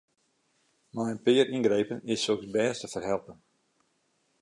Mei 0.93 1.09
in 1.13 1.23
pear 1.25 1.47
yngrepen 1.55 1.99
is 2.13 2.21
soks 2.23 2.45
bêst 2.53 2.79
te 2.81 2.87
ferhelpen. 2.93 3.37